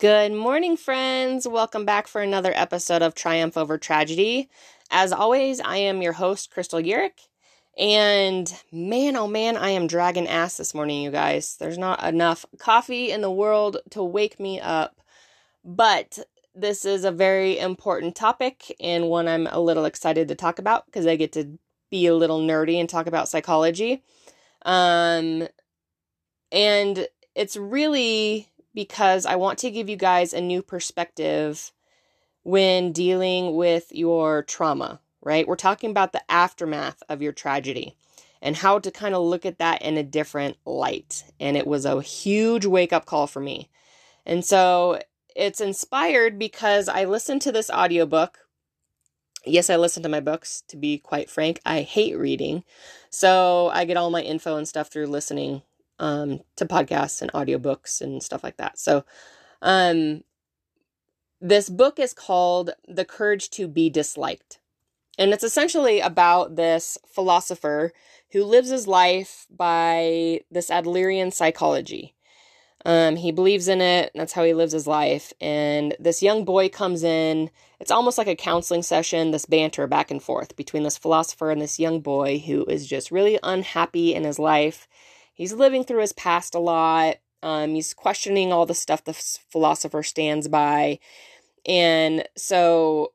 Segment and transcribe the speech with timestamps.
[0.00, 1.46] Good morning, friends.
[1.46, 4.48] Welcome back for another episode of Triumph Over Tragedy.
[4.90, 7.28] As always, I am your host, Crystal Yurick.
[7.76, 11.54] And man, oh man, I am dragging ass this morning, you guys.
[11.58, 15.02] There's not enough coffee in the world to wake me up.
[15.66, 16.18] But
[16.54, 20.86] this is a very important topic and one I'm a little excited to talk about
[20.86, 21.58] because I get to
[21.90, 24.02] be a little nerdy and talk about psychology.
[24.62, 25.46] Um,
[26.50, 31.72] and it's really because I want to give you guys a new perspective
[32.42, 35.46] when dealing with your trauma, right?
[35.46, 37.96] We're talking about the aftermath of your tragedy
[38.42, 41.24] and how to kind of look at that in a different light.
[41.38, 43.68] And it was a huge wake up call for me.
[44.24, 45.00] And so
[45.36, 48.38] it's inspired because I listened to this audiobook.
[49.44, 51.60] Yes, I listen to my books, to be quite frank.
[51.64, 52.64] I hate reading.
[53.10, 55.62] So I get all my info and stuff through listening
[56.00, 58.78] um, to podcasts and audiobooks and stuff like that.
[58.78, 59.04] So,
[59.62, 60.24] um,
[61.40, 64.58] this book is called The Courage to Be Disliked.
[65.18, 67.92] And it's essentially about this philosopher
[68.32, 72.14] who lives his life by this Adlerian psychology.
[72.86, 74.10] Um, he believes in it.
[74.14, 75.32] That's how he lives his life.
[75.40, 77.50] And this young boy comes in.
[77.78, 81.60] It's almost like a counseling session, this banter back and forth between this philosopher and
[81.60, 84.88] this young boy who is just really unhappy in his life
[85.40, 87.16] he's living through his past a lot.
[87.42, 90.98] Um, he's questioning all the stuff the philosopher stands by,
[91.64, 93.12] and so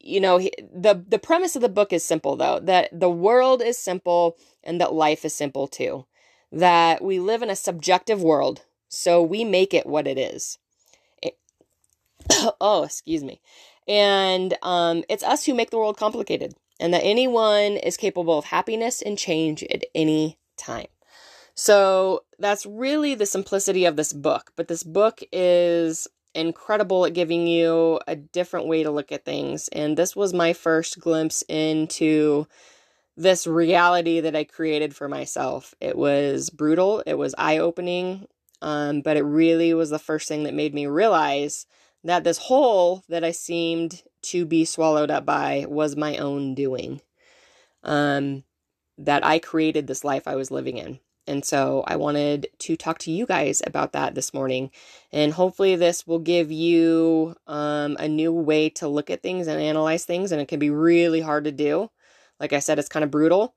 [0.00, 3.62] you know he, the the premise of the book is simple though that the world
[3.62, 6.04] is simple and that life is simple too.
[6.50, 10.58] That we live in a subjective world, so we make it what it is.
[11.22, 11.38] It,
[12.60, 13.40] oh, excuse me.
[13.86, 18.46] And um, it's us who make the world complicated, and that anyone is capable of
[18.46, 20.86] happiness and change at any time.
[21.54, 24.52] So that's really the simplicity of this book.
[24.56, 29.68] But this book is incredible at giving you a different way to look at things.
[29.68, 32.46] And this was my first glimpse into
[33.16, 35.74] this reality that I created for myself.
[35.80, 38.26] It was brutal, it was eye opening,
[38.60, 41.66] um, but it really was the first thing that made me realize
[42.02, 47.00] that this hole that I seemed to be swallowed up by was my own doing.
[47.84, 48.42] Um,
[48.98, 50.98] that I created this life I was living in.
[51.26, 54.70] And so I wanted to talk to you guys about that this morning.
[55.12, 59.60] And hopefully, this will give you um, a new way to look at things and
[59.60, 60.32] analyze things.
[60.32, 61.90] And it can be really hard to do.
[62.38, 63.54] Like I said, it's kind of brutal.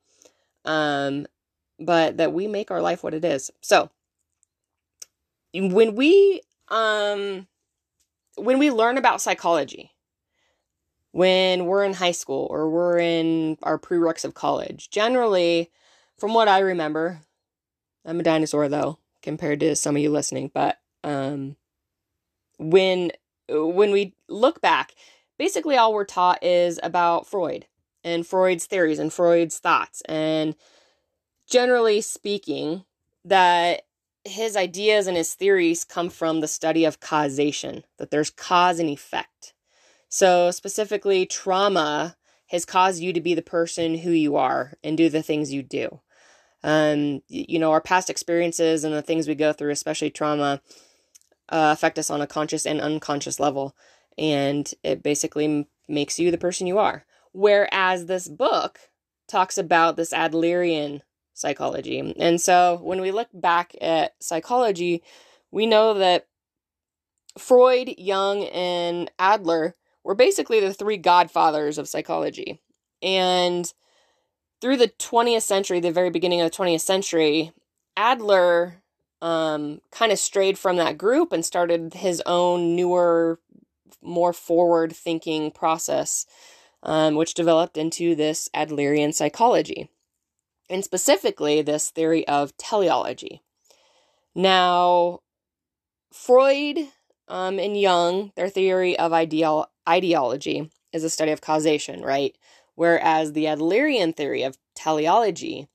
[0.64, 1.28] Um,
[1.80, 3.52] but that we make our life what it is.
[3.62, 3.90] So
[5.54, 7.48] when we um
[8.36, 9.92] when we learn about psychology,
[11.12, 15.72] when we're in high school or we're in our prereqs of college, generally,
[16.18, 17.22] from what I remember,
[18.08, 21.58] I'm a dinosaur though, compared to some of you listening, but um
[22.58, 23.12] when
[23.50, 24.94] when we look back,
[25.38, 27.68] basically all we're taught is about Freud
[28.04, 30.56] and Freud's theories and Freud's thoughts and
[31.50, 32.84] generally speaking
[33.26, 33.84] that
[34.24, 38.90] his ideas and his theories come from the study of causation, that there's cause and
[38.90, 39.54] effect.
[40.10, 42.18] So, specifically, trauma
[42.48, 45.64] has caused you to be the person who you are and do the things you
[45.64, 46.00] do
[46.64, 50.62] um, you know, our past experiences and the things we go through, especially trauma,
[51.50, 53.76] uh, affect us on a conscious and unconscious level.
[54.18, 57.06] And it basically makes you the person you are.
[57.32, 58.80] Whereas this book
[59.28, 61.02] talks about this Adlerian
[61.34, 62.14] psychology.
[62.18, 65.04] And so when we look back at psychology,
[65.52, 66.28] we know that
[67.38, 72.60] Freud, Jung, and Adler were basically the three godfathers of psychology.
[73.02, 73.72] And
[74.62, 77.52] through the 20th century, the very beginning of the 20th century,
[77.96, 78.82] Adler
[79.22, 83.40] um, kind of strayed from that group and started his own newer,
[84.02, 86.26] more forward thinking process,
[86.84, 89.90] um, which developed into this Adlerian psychology,
[90.70, 93.42] and specifically this theory of teleology.
[94.36, 95.22] Now,
[96.14, 96.78] Freud
[97.28, 102.36] um, and Jung, their theory of ideal etiology is a study of causation, right?
[102.78, 105.68] Whereas the Adlerian theory of teleology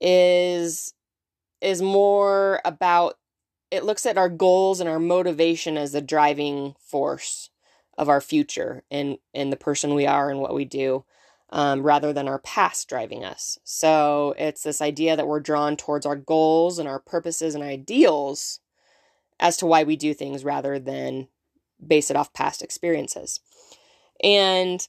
[0.00, 0.94] is
[1.60, 3.18] is more about
[3.70, 7.50] it looks at our goals and our motivation as the driving force
[7.98, 11.04] of our future and and the person we are and what we do
[11.50, 13.58] um, rather than our past driving us.
[13.62, 18.60] So it's this idea that we're drawn towards our goals and our purposes and ideals
[19.38, 21.28] as to why we do things rather than
[21.86, 23.40] base it off past experiences.
[24.24, 24.88] And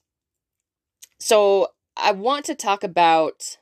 [1.23, 3.57] so I want to talk about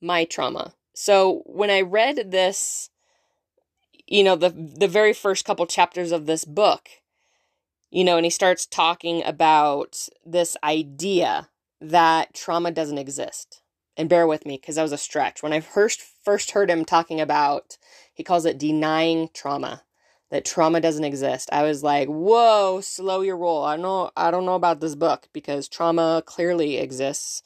[0.00, 0.74] my trauma.
[0.92, 2.90] So when I read this
[4.08, 6.88] you know, the the very first couple chapters of this book,
[7.90, 11.48] you know, and he starts talking about this idea
[11.80, 13.62] that trauma doesn't exist.
[13.96, 15.42] And bear with me because that was a stretch.
[15.42, 17.78] When I first first heard him talking about,
[18.12, 19.82] he calls it denying trauma,
[20.30, 21.48] that trauma doesn't exist.
[21.52, 25.28] I was like, "Whoa, slow your roll." I know I don't know about this book
[25.32, 27.42] because trauma clearly exists.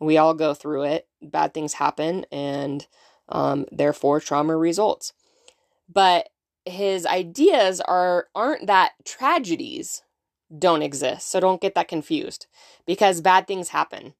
[0.00, 1.08] We all go through it.
[1.20, 2.86] Bad things happen, and
[3.28, 5.12] um, therefore trauma results.
[5.88, 6.28] But
[6.64, 10.02] his ideas are aren't that tragedies
[10.56, 11.28] don't exist.
[11.30, 12.46] So don't get that confused
[12.86, 14.14] because bad things happen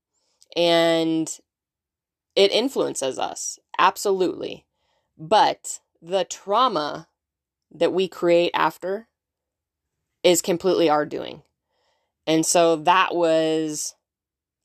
[0.56, 1.38] and
[2.34, 4.66] it influences us absolutely.
[5.18, 7.08] But the trauma
[7.74, 9.08] that we create after
[10.22, 11.42] is completely our doing.
[12.26, 13.94] And so that was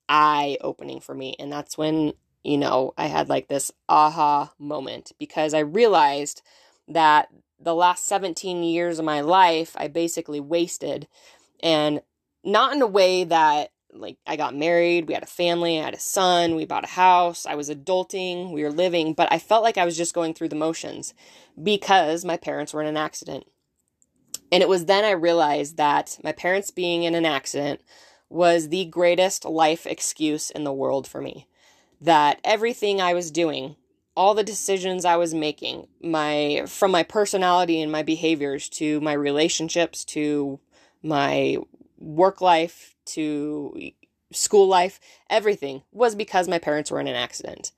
[0.09, 2.13] eye opening for me and that's when,
[2.44, 6.42] you know, I had like this aha moment because I realized
[6.88, 7.27] that
[7.59, 11.07] the last 17 years of my life I basically wasted
[11.62, 12.01] and
[12.44, 15.94] not in a way that like I got married, we had a family, I had
[15.94, 19.64] a son, we bought a house, I was adulting, we were living, but I felt
[19.64, 21.14] like I was just going through the motions
[21.62, 23.46] because my parents were in an accident.
[24.52, 27.82] And it was then I realized that my parents being in an accident
[28.30, 31.48] was the greatest life excuse in the world for me.
[32.00, 33.76] That everything I was doing,
[34.16, 39.14] all the decisions I was making, my from my personality and my behaviors to my
[39.14, 40.60] relationships to
[41.02, 41.58] my
[41.98, 43.92] work life to
[44.32, 45.00] school life,
[45.30, 47.72] everything was because my parents were in an accident.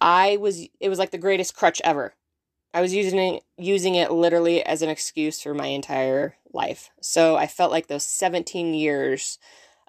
[0.00, 2.14] I was it was like the greatest crutch ever.
[2.72, 6.90] I was using it, using it literally as an excuse for my entire life.
[7.00, 9.38] So I felt like those 17 years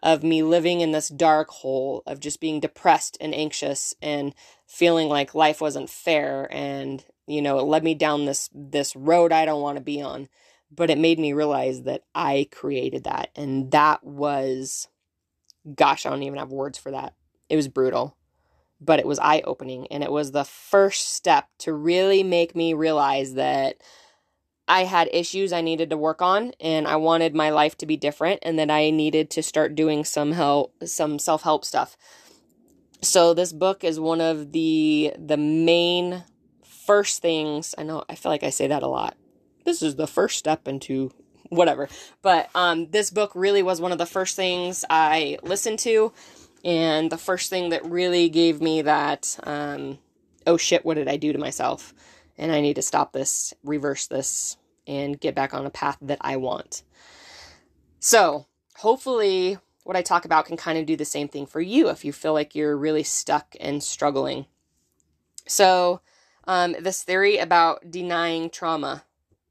[0.03, 4.33] of me living in this dark hole of just being depressed and anxious and
[4.65, 9.31] feeling like life wasn't fair and you know it led me down this this road
[9.31, 10.27] I don't want to be on
[10.73, 13.29] but it made me realize that I created that.
[13.35, 14.87] And that was,
[15.75, 17.13] gosh, I don't even have words for that.
[17.49, 18.15] It was brutal,
[18.79, 19.87] but it was eye opening.
[19.87, 23.77] And it was the first step to really make me realize that
[24.67, 27.97] I had issues I needed to work on and I wanted my life to be
[27.97, 31.97] different and that I needed to start doing some help, some self help stuff.
[33.01, 36.23] So this book is one of the the main
[36.63, 39.17] first things I know I feel like I say that a lot
[39.63, 41.11] this is the first step into
[41.49, 41.89] whatever.
[42.21, 46.13] But um, this book really was one of the first things I listened to,
[46.63, 49.99] and the first thing that really gave me that, um,
[50.47, 51.93] oh shit, what did I do to myself?
[52.37, 56.19] And I need to stop this, reverse this, and get back on a path that
[56.21, 56.83] I want.
[57.99, 58.47] So,
[58.77, 62.05] hopefully, what I talk about can kind of do the same thing for you if
[62.05, 64.45] you feel like you're really stuck and struggling.
[65.47, 66.01] So,
[66.45, 69.03] um, this theory about denying trauma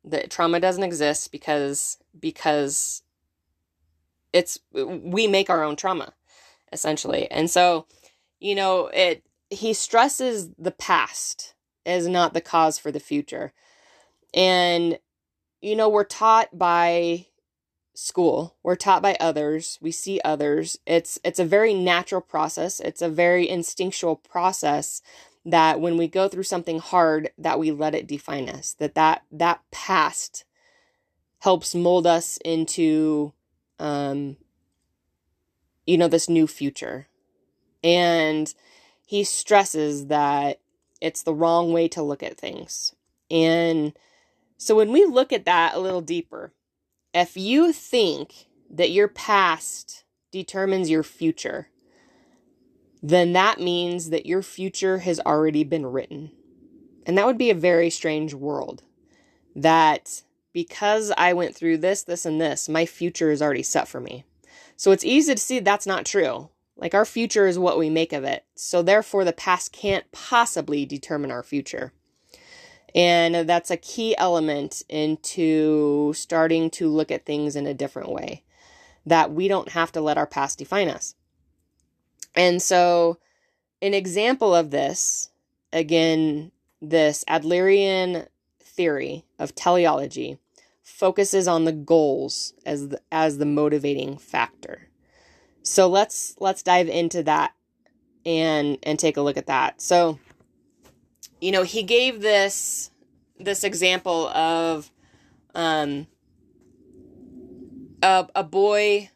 [0.05, 3.02] that trauma doesn't exist because because
[4.32, 6.12] it's we make our own trauma
[6.73, 7.31] essentially.
[7.31, 7.87] And so
[8.38, 11.55] you know it he stresses the past
[11.85, 13.52] is not the cause for the future.
[14.32, 14.99] And
[15.61, 17.26] you know we're taught by
[17.94, 20.79] school we're taught by others we see others.
[20.87, 25.02] It's it's a very natural process it's a very instinctual process
[25.44, 29.23] that when we go through something hard that we let it define us that that
[29.32, 30.44] that past
[31.40, 33.32] helps mold us into
[33.78, 34.37] um
[35.90, 37.09] you know this new future.
[37.82, 38.52] And
[39.04, 40.61] he stresses that
[41.00, 42.94] it's the wrong way to look at things.
[43.30, 43.94] And
[44.56, 46.52] so when we look at that a little deeper
[47.12, 51.68] if you think that your past determines your future
[53.02, 56.30] then that means that your future has already been written.
[57.07, 58.83] And that would be a very strange world.
[59.57, 64.00] That because I went through this, this, and this, my future is already set for
[64.00, 64.25] me.
[64.76, 66.50] So it's easy to see that's not true.
[66.76, 68.45] Like our future is what we make of it.
[68.54, 71.92] So therefore, the past can't possibly determine our future.
[72.95, 78.45] And that's a key element into starting to look at things in a different way.
[79.07, 81.14] That we don't have to let our past define us.
[82.34, 83.18] And so,
[83.82, 85.30] an example of this,
[85.72, 88.26] again, this Adlerian
[88.60, 90.38] theory of teleology
[90.82, 94.88] focuses on the goals as the, as the motivating factor.
[95.62, 97.52] So let's let's dive into that
[98.25, 99.80] and and take a look at that.
[99.80, 100.18] So
[101.40, 102.90] you know, he gave this
[103.38, 104.90] this example of
[105.54, 106.06] um
[108.02, 109.10] a, a boy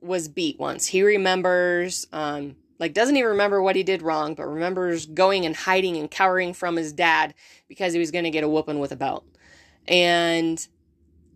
[0.00, 0.86] was beat once.
[0.86, 5.56] He remembers, um, like, doesn't even remember what he did wrong, but remembers going and
[5.56, 7.34] hiding and cowering from his dad
[7.68, 9.24] because he was going to get a whooping with a belt.
[9.86, 10.64] And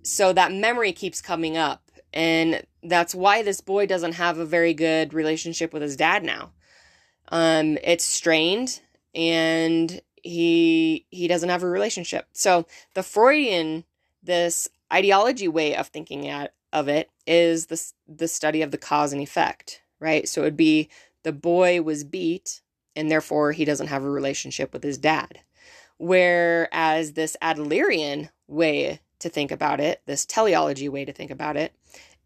[0.02, 1.90] so that memory keeps coming up.
[2.12, 6.52] And that's why this boy doesn't have a very good relationship with his dad now.
[7.28, 8.80] Um, it's strained
[9.14, 12.26] and he he doesn't have a relationship.
[12.32, 13.84] So the Freudian
[14.22, 19.12] this etiology way of thinking at, of it is the the study of the cause
[19.12, 20.28] and effect, right?
[20.28, 20.88] So it would be
[21.22, 22.62] the boy was beat
[22.96, 25.40] and therefore he doesn't have a relationship with his dad.
[25.98, 31.72] Whereas this Adlerian way to think about it, this teleology way to think about it,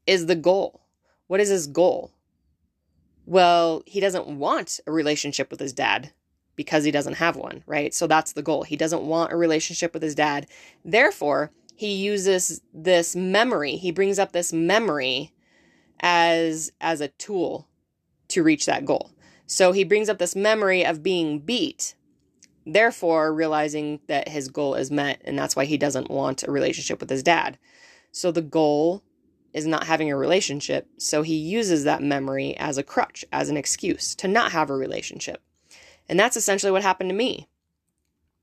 [0.06, 0.80] is the goal.
[1.26, 2.10] What is his goal?
[3.26, 6.12] Well, he doesn't want a relationship with his dad
[6.54, 7.92] because he doesn't have one, right?
[7.92, 8.62] So that's the goal.
[8.62, 10.46] He doesn't want a relationship with his dad.
[10.84, 13.76] Therefore, he uses this memory.
[13.76, 15.32] He brings up this memory
[16.00, 17.68] as as a tool
[18.28, 19.10] to reach that goal.
[19.46, 21.94] So he brings up this memory of being beat,
[22.66, 26.98] therefore realizing that his goal is met and that's why he doesn't want a relationship
[26.98, 27.58] with his dad.
[28.10, 29.02] So the goal
[29.52, 33.56] is not having a relationship, so he uses that memory as a crutch, as an
[33.56, 35.42] excuse to not have a relationship.
[36.08, 37.48] And that's essentially what happened to me.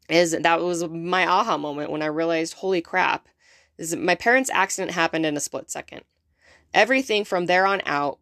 [0.09, 3.27] Is that was my aha moment when I realized, holy crap,
[3.77, 6.01] is my parents' accident happened in a split second.
[6.73, 8.19] Everything from there on out,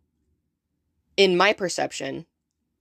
[1.18, 2.26] in my perception,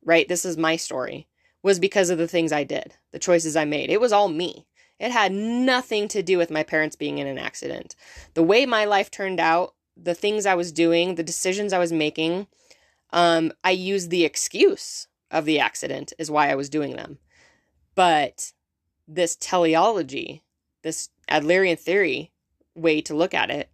[0.04, 1.28] right, this is my story,
[1.62, 3.90] was because of the things I did, the choices I made.
[3.90, 4.66] It was all me.
[4.98, 7.96] It had nothing to do with my parents being in an accident.
[8.34, 11.92] The way my life turned out, the things I was doing, the decisions I was
[11.92, 12.46] making,
[13.12, 17.18] um, I used the excuse of the accident is why I was doing them.
[17.94, 18.52] But
[19.10, 20.42] this teleology,
[20.82, 22.32] this Adlerian theory
[22.74, 23.70] way to look at it,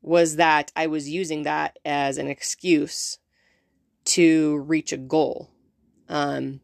[0.00, 3.18] was that I was using that as an excuse
[4.04, 5.50] to reach a goal.
[6.08, 6.60] Um,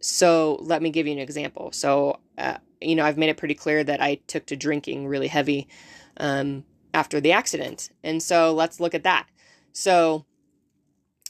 [0.00, 1.72] so let me give you an example.
[1.72, 5.26] So, uh, you know, I've made it pretty clear that I took to drinking really
[5.26, 5.66] heavy
[6.18, 7.90] um, after the accident.
[8.04, 9.26] And so let's look at that.
[9.72, 10.24] So,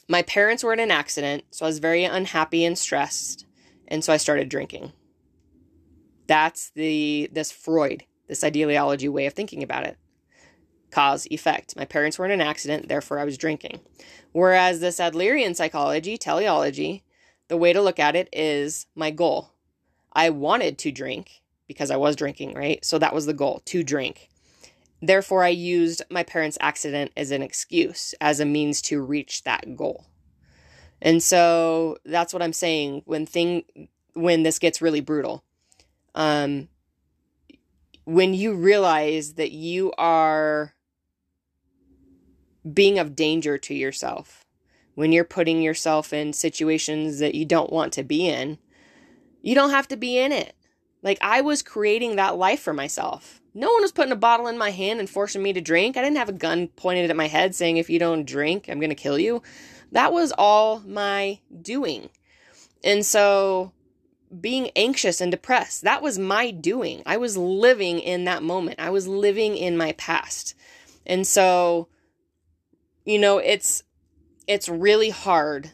[0.07, 3.45] my parents were in an accident, so I was very unhappy and stressed,
[3.87, 4.91] and so I started drinking.
[6.29, 9.97] That's the this Freud, this etiology way of thinking about it.
[10.91, 11.75] Cause effect.
[11.75, 13.79] My parents were in an accident, therefore I was drinking.
[14.31, 17.03] Whereas this Adlerian psychology, teleology,
[17.47, 19.53] the way to look at it is my goal.
[20.13, 22.85] I wanted to drink because I was drinking, right?
[22.85, 24.29] So that was the goal, to drink.
[25.01, 29.75] Therefore, I used my parents' accident as an excuse, as a means to reach that
[29.75, 30.05] goal.
[31.01, 33.63] And so that's what I'm saying when thing
[34.13, 35.43] when this gets really brutal.
[36.19, 36.67] Um
[38.03, 40.73] when you realize that you are
[42.73, 44.45] being of danger to yourself,
[44.95, 48.57] when you're putting yourself in situations that you don't want to be in,
[49.41, 50.55] you don't have to be in it.
[51.01, 53.39] Like I was creating that life for myself.
[53.53, 55.95] No one was putting a bottle in my hand and forcing me to drink.
[55.95, 58.79] I didn't have a gun pointed at my head saying, if you don't drink, I'm
[58.79, 59.41] going to kill you.
[59.91, 62.09] That was all my doing.
[62.83, 63.71] And so
[64.39, 67.01] being anxious and depressed, that was my doing.
[67.05, 68.79] I was living in that moment.
[68.79, 70.55] I was living in my past.
[71.05, 71.87] And so,
[73.05, 73.83] you know, it's
[74.47, 75.71] it's really hard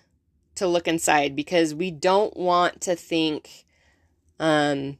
[0.56, 3.66] to look inside because we don't want to think
[4.40, 4.98] um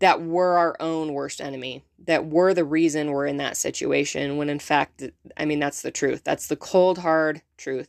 [0.00, 4.50] that we're our own worst enemy, that we're the reason we're in that situation, when
[4.50, 5.02] in fact,
[5.36, 6.22] I mean, that's the truth.
[6.24, 7.88] That's the cold, hard truth.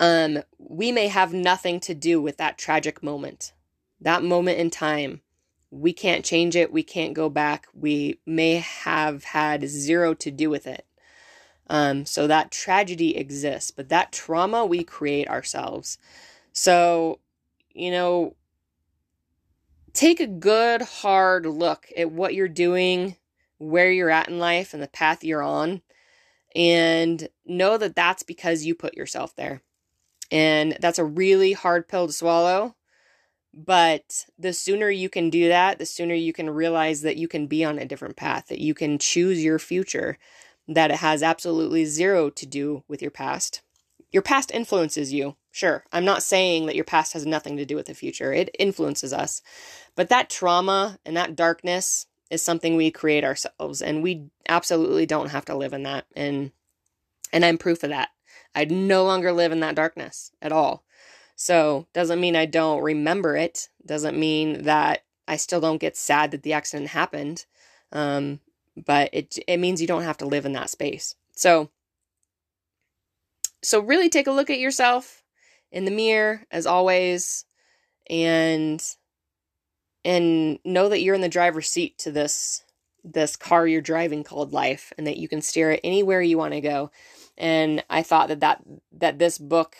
[0.00, 3.52] Um, we may have nothing to do with that tragic moment,
[4.00, 5.20] that moment in time.
[5.70, 6.72] We can't change it.
[6.72, 7.66] We can't go back.
[7.72, 10.86] We may have had zero to do with it.
[11.68, 15.98] Um, so that tragedy exists, but that trauma we create ourselves.
[16.52, 17.20] So,
[17.72, 18.36] you know,
[19.94, 23.16] take a good hard look at what you're doing,
[23.58, 25.80] where you're at in life, and the path you're on,
[26.54, 29.62] and know that that's because you put yourself there.
[30.30, 32.74] And that's a really hard pill to swallow.
[33.52, 37.46] But the sooner you can do that, the sooner you can realize that you can
[37.46, 40.18] be on a different path, that you can choose your future,
[40.66, 43.62] that it has absolutely zero to do with your past.
[44.10, 45.36] Your past influences you.
[45.52, 48.32] Sure, I'm not saying that your past has nothing to do with the future.
[48.32, 49.40] It influences us.
[49.94, 55.30] But that trauma and that darkness is something we create ourselves and we absolutely don't
[55.30, 56.50] have to live in that and
[57.32, 58.10] and I'm proof of that.
[58.54, 60.84] I no longer live in that darkness at all.
[61.36, 63.68] So, doesn't mean I don't remember it.
[63.84, 67.46] Doesn't mean that I still don't get sad that the accident happened.
[67.92, 68.40] Um,
[68.76, 71.14] but it it means you don't have to live in that space.
[71.32, 71.70] So,
[73.62, 75.22] so really take a look at yourself
[75.72, 77.44] in the mirror as always
[78.08, 78.82] and
[80.04, 82.62] and know that you're in the driver's seat to this
[83.02, 86.54] this car you're driving called life and that you can steer it anywhere you want
[86.54, 86.90] to go.
[87.36, 88.62] And I thought that that
[88.92, 89.76] that this book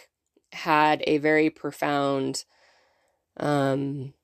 [0.52, 2.44] had a very profound
[3.36, 4.14] um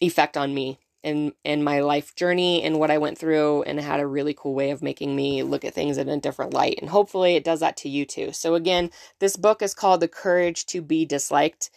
[0.00, 4.00] effect on me and and my life journey and what I went through and had
[4.00, 6.90] a really cool way of making me look at things in a different light and
[6.90, 8.32] hopefully it does that to you too.
[8.32, 11.70] So again, this book is called The Courage to Be Disliked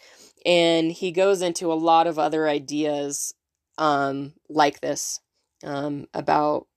[0.45, 3.33] and he goes into a lot of other ideas
[3.77, 5.19] um like this
[5.63, 6.67] um about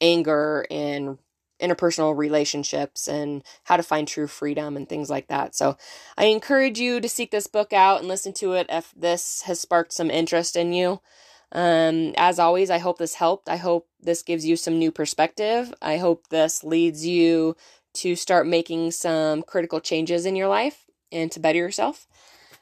[0.00, 1.18] anger and
[1.60, 5.54] interpersonal relationships and how to find true freedom and things like that.
[5.54, 5.76] So
[6.16, 9.60] I encourage you to seek this book out and listen to it if this has
[9.60, 11.00] sparked some interest in you.
[11.52, 13.48] Um, as always, I hope this helped.
[13.48, 15.74] I hope this gives you some new perspective.
[15.82, 17.56] I hope this leads you
[17.94, 22.06] to start making some critical changes in your life and to better yourself.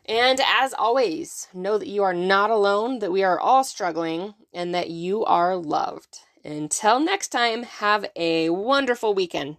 [0.07, 4.75] And as always, know that you are not alone, that we are all struggling, and
[4.75, 6.21] that you are loved.
[6.49, 9.59] Until next time, have a wonderful weekend.